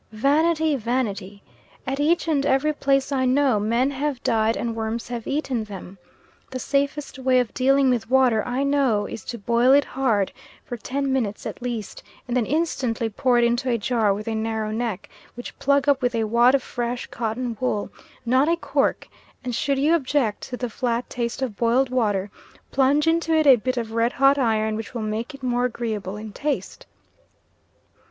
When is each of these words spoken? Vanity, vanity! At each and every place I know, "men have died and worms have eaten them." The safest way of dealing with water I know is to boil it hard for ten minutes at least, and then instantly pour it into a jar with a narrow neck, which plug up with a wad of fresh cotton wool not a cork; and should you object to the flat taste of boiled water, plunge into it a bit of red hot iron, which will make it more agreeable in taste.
Vanity, 0.13 0.75
vanity! 0.75 1.43
At 1.85 1.99
each 1.99 2.27
and 2.27 2.43
every 2.43 2.73
place 2.73 3.11
I 3.11 3.25
know, 3.25 3.59
"men 3.59 3.91
have 3.91 4.23
died 4.23 4.57
and 4.57 4.75
worms 4.75 5.09
have 5.09 5.27
eaten 5.27 5.63
them." 5.65 5.99
The 6.49 6.57
safest 6.57 7.19
way 7.19 7.39
of 7.39 7.53
dealing 7.53 7.91
with 7.91 8.09
water 8.09 8.41
I 8.43 8.63
know 8.63 9.05
is 9.05 9.23
to 9.25 9.37
boil 9.37 9.73
it 9.73 9.85
hard 9.85 10.31
for 10.65 10.75
ten 10.75 11.13
minutes 11.13 11.45
at 11.45 11.61
least, 11.61 12.01
and 12.27 12.35
then 12.35 12.47
instantly 12.47 13.09
pour 13.11 13.37
it 13.37 13.43
into 13.43 13.69
a 13.69 13.77
jar 13.77 14.11
with 14.11 14.27
a 14.27 14.33
narrow 14.33 14.71
neck, 14.71 15.07
which 15.35 15.59
plug 15.59 15.87
up 15.87 16.01
with 16.01 16.15
a 16.15 16.23
wad 16.23 16.55
of 16.55 16.63
fresh 16.63 17.05
cotton 17.05 17.55
wool 17.61 17.91
not 18.25 18.49
a 18.49 18.55
cork; 18.57 19.07
and 19.43 19.53
should 19.53 19.77
you 19.77 19.93
object 19.93 20.41
to 20.49 20.57
the 20.57 20.67
flat 20.67 21.07
taste 21.11 21.43
of 21.43 21.55
boiled 21.55 21.91
water, 21.91 22.31
plunge 22.71 23.05
into 23.05 23.33
it 23.35 23.45
a 23.45 23.55
bit 23.55 23.77
of 23.77 23.91
red 23.91 24.13
hot 24.13 24.39
iron, 24.39 24.75
which 24.75 24.95
will 24.95 25.03
make 25.03 25.35
it 25.35 25.43
more 25.43 25.65
agreeable 25.65 26.17
in 26.17 26.33
taste. 26.33 26.87